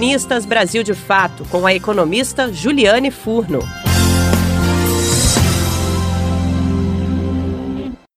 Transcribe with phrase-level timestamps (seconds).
[0.00, 3.60] Colunistas Brasil de Fato, com a economista Juliane Furno.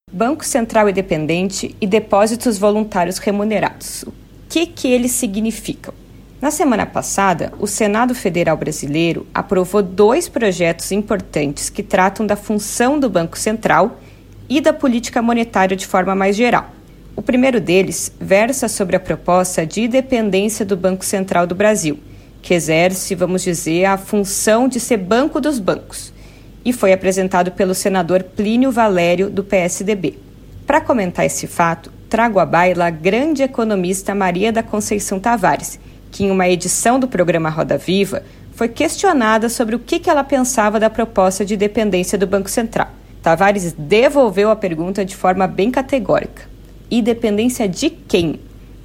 [0.09, 4.03] Banco Central Independente e depósitos voluntários remunerados.
[4.03, 4.13] O
[4.47, 5.93] que, que eles significam?
[6.41, 12.97] Na semana passada, o Senado Federal Brasileiro aprovou dois projetos importantes que tratam da função
[12.97, 13.99] do Banco Central
[14.47, 16.69] e da política monetária de forma mais geral.
[17.15, 21.99] O primeiro deles versa sobre a proposta de independência do Banco Central do Brasil,
[22.41, 26.11] que exerce, vamos dizer, a função de ser banco dos bancos,
[26.65, 30.17] e foi apresentado pelo senador Plínio Valério, do PSDB.
[30.65, 35.79] Para comentar esse fato, trago à baila a grande economista Maria da Conceição Tavares
[36.13, 40.79] que em uma edição do programa Roda Viva foi questionada sobre o que ela pensava
[40.79, 42.89] da proposta de dependência do Banco Central.
[43.23, 46.52] Tavares devolveu a pergunta de forma bem categórica.
[46.89, 48.39] E dependência de quem?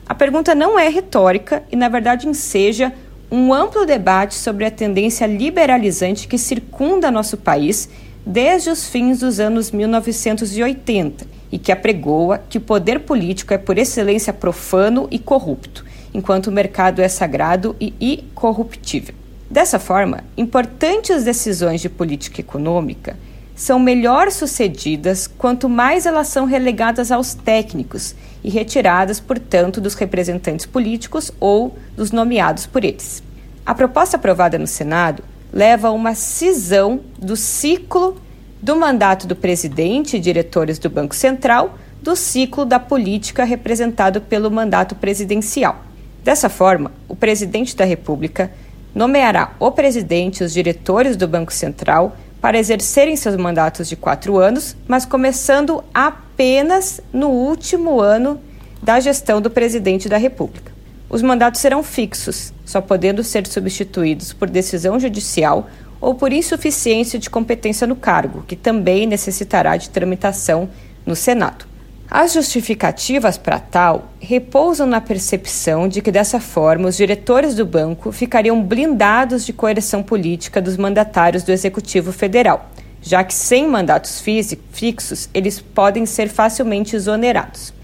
[0.06, 2.92] A pergunta não é retórica e, na verdade, enseja
[3.30, 7.88] um amplo debate sobre a tendência liberalizante que circunda nosso país
[8.24, 13.78] desde os fins dos anos 1980 e que apregoa que o poder político é, por
[13.78, 19.14] excelência, profano e corrupto enquanto o mercado é sagrado e incorruptível.
[19.50, 23.16] Dessa forma, importantes decisões de política econômica
[23.58, 28.14] são melhor sucedidas quanto mais elas são relegadas aos técnicos
[28.44, 33.20] e retiradas, portanto, dos representantes políticos ou dos nomeados por eles.
[33.66, 38.16] A proposta aprovada no Senado leva a uma cisão do ciclo
[38.62, 44.52] do mandato do presidente e diretores do Banco Central do ciclo da política representado pelo
[44.52, 45.82] mandato presidencial.
[46.22, 48.52] Dessa forma, o presidente da República
[48.94, 54.38] nomeará o presidente e os diretores do Banco Central para exercerem seus mandatos de quatro
[54.38, 58.40] anos, mas começando apenas no último ano
[58.82, 60.72] da gestão do presidente da República.
[61.10, 65.68] Os mandatos serão fixos, só podendo ser substituídos por decisão judicial
[66.00, 70.68] ou por insuficiência de competência no cargo, que também necessitará de tramitação
[71.04, 71.67] no Senado.
[72.10, 78.10] As justificativas para tal repousam na percepção de que, dessa forma, os diretores do banco
[78.10, 82.70] ficariam blindados de coerção política dos mandatários do Executivo Federal,
[83.02, 84.24] já que, sem mandatos
[84.72, 87.74] fixos, eles podem ser facilmente exonerados.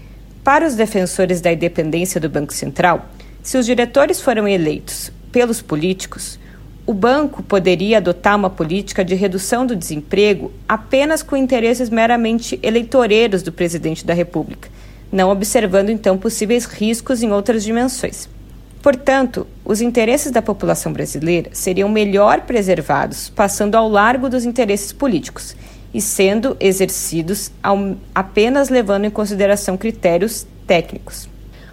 [0.43, 3.05] Para os defensores da independência do Banco Central,
[3.43, 6.39] se os diretores foram eleitos pelos políticos,
[6.85, 13.41] o banco poderia adotar uma política de redução do desemprego apenas com interesses meramente eleitoreiros
[13.41, 14.69] do presidente da República,
[15.11, 18.29] não observando então possíveis riscos em outras dimensões.
[18.83, 25.55] Portanto, os interesses da população brasileira seriam melhor preservados, passando ao largo dos interesses políticos
[25.91, 27.51] e sendo exercidos
[28.13, 31.27] apenas levando em consideração critérios técnicos.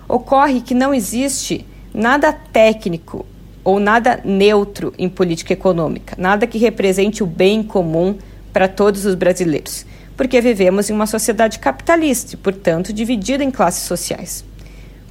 [0.08, 3.26] Ocorre que não existe nada técnico
[3.64, 8.16] ou nada neutro em política econômica, nada que represente o bem comum
[8.52, 9.86] para todos os brasileiros,
[10.16, 14.44] porque vivemos em uma sociedade capitalista e, portanto, dividida em classes sociais.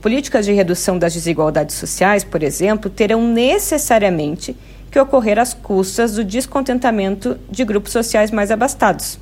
[0.02, 4.56] Políticas de redução das desigualdades sociais, por exemplo, terão necessariamente
[4.90, 9.20] que ocorrer às custas do descontentamento de grupos sociais mais abastados.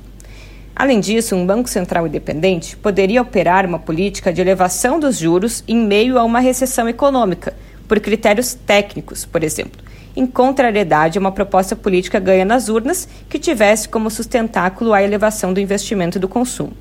[0.74, 5.76] Além disso, um Banco Central independente poderia operar uma política de elevação dos juros em
[5.76, 7.54] meio a uma recessão econômica
[7.90, 9.82] por critérios técnicos, por exemplo,
[10.14, 15.52] em contrariedade a uma proposta política ganha nas urnas que tivesse como sustentáculo a elevação
[15.52, 16.72] do investimento e do consumo.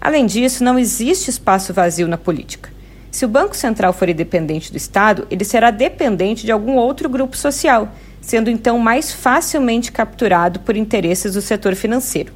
[0.00, 2.70] Além disso, não existe espaço vazio na política.
[3.10, 7.36] Se o Banco Central for independente do Estado, ele será dependente de algum outro grupo
[7.36, 12.32] social, sendo então mais facilmente capturado por interesses do setor financeiro.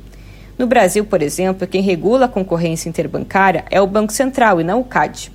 [0.59, 4.81] No Brasil, por exemplo, quem regula a concorrência interbancária é o Banco Central e não
[4.81, 5.31] o CAD.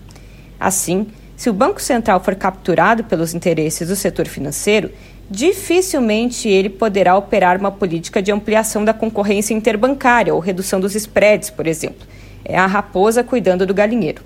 [0.60, 1.08] Assim,
[1.40, 4.92] se o Banco Central for capturado pelos interesses do setor financeiro,
[5.32, 11.50] dificilmente ele poderá operar uma política de ampliação da concorrência interbancária ou redução dos spreads,
[11.50, 12.06] por exemplo.
[12.44, 14.22] É a raposa cuidando do galinheiro.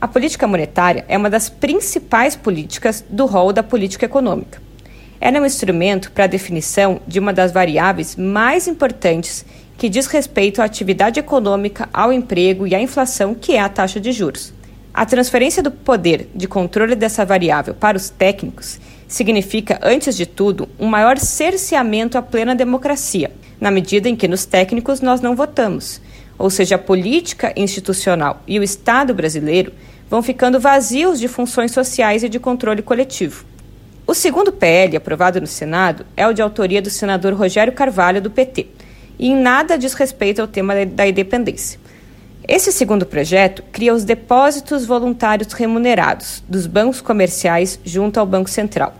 [0.00, 4.60] A política monetária é uma das principais políticas do rol da política econômica.
[5.20, 9.46] Ela é um instrumento para a definição de uma das variáveis mais importantes
[9.78, 14.00] que diz respeito à atividade econômica, ao emprego e à inflação, que é a taxa
[14.00, 14.55] de juros.
[14.96, 20.70] A transferência do poder de controle dessa variável para os técnicos significa, antes de tudo,
[20.78, 26.00] um maior cerceamento à plena democracia, na medida em que nos técnicos nós não votamos,
[26.38, 29.70] ou seja, a política institucional e o Estado brasileiro
[30.08, 33.44] vão ficando vazios de funções sociais e de controle coletivo.
[34.06, 38.30] O segundo PL aprovado no Senado é o de autoria do senador Rogério Carvalho, do
[38.30, 38.68] PT,
[39.18, 41.78] e em nada diz respeito ao tema da independência.
[42.48, 48.94] Esse segundo projeto cria os depósitos voluntários remunerados dos bancos comerciais junto ao Banco Central.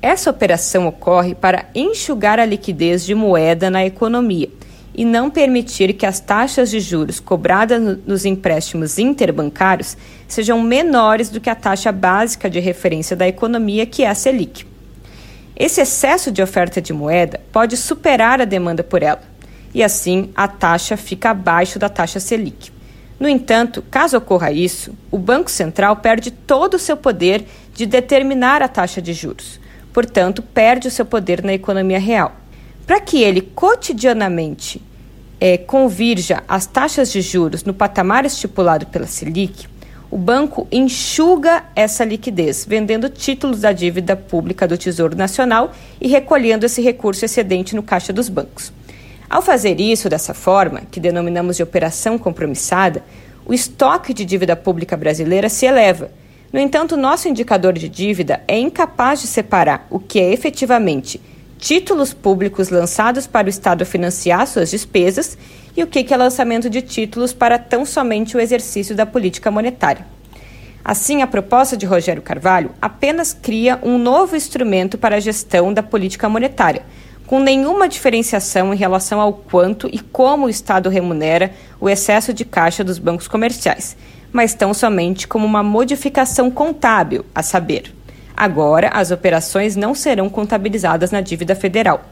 [0.00, 4.48] Essa operação ocorre para enxugar a liquidez de moeda na economia
[4.94, 9.94] e não permitir que as taxas de juros cobradas nos empréstimos interbancários
[10.26, 14.66] sejam menores do que a taxa básica de referência da economia, que é a Selic.
[15.54, 19.22] Esse excesso de oferta de moeda pode superar a demanda por ela,
[19.74, 22.75] e assim a taxa fica abaixo da taxa Selic.
[23.18, 28.62] No entanto, caso ocorra isso, o Banco Central perde todo o seu poder de determinar
[28.62, 29.58] a taxa de juros,
[29.92, 32.36] portanto, perde o seu poder na economia real.
[32.86, 34.82] Para que ele cotidianamente
[35.40, 39.66] é, convirja as taxas de juros no patamar estipulado pela Selic,
[40.10, 46.64] o banco enxuga essa liquidez, vendendo títulos da dívida pública do Tesouro Nacional e recolhendo
[46.64, 48.72] esse recurso excedente no caixa dos bancos.
[49.28, 53.04] Ao fazer isso dessa forma, que denominamos de operação compromissada,
[53.44, 56.10] o estoque de dívida pública brasileira se eleva.
[56.52, 61.20] No entanto, nosso indicador de dívida é incapaz de separar o que é efetivamente
[61.58, 65.36] títulos públicos lançados para o Estado financiar suas despesas
[65.76, 70.06] e o que é lançamento de títulos para tão somente o exercício da política monetária.
[70.84, 75.82] Assim, a proposta de Rogério Carvalho apenas cria um novo instrumento para a gestão da
[75.82, 76.84] política monetária,
[77.26, 82.44] com nenhuma diferenciação em relação ao quanto e como o Estado remunera o excesso de
[82.44, 83.96] caixa dos bancos comerciais,
[84.32, 87.92] mas tão somente como uma modificação contábil, a saber,
[88.36, 92.04] Agora, as operações não serão contabilizadas na dívida federal.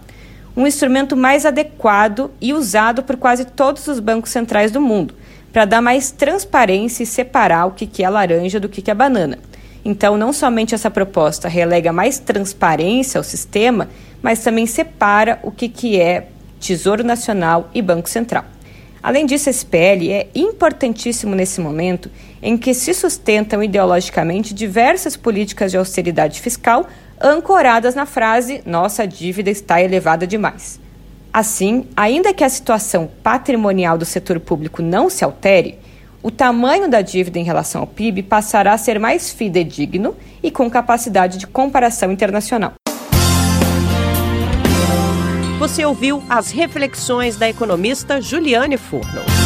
[0.57, 5.15] Um instrumento mais adequado e usado por quase todos os bancos centrais do mundo,
[5.53, 9.39] para dar mais transparência e separar o que é laranja do que é banana.
[9.85, 13.89] Então, não somente essa proposta relega mais transparência ao sistema,
[14.23, 16.29] mas também separa o que é
[16.59, 18.47] Tesouro Nacional e Banco Central.
[19.03, 22.11] Além disso, esse PL é importantíssimo nesse momento
[22.43, 26.87] em que se sustentam ideologicamente diversas políticas de austeridade fiscal
[27.21, 30.81] ancoradas na frase nossa dívida está elevada demais.
[31.31, 35.79] Assim, ainda que a situação patrimonial do setor público não se altere,
[36.25, 40.71] o tamanho da dívida em relação ao PIB passará a ser mais fidedigno e com
[40.71, 42.73] capacidade de comparação internacional.
[45.59, 49.44] Você ouviu as reflexões da economista Juliane Furno.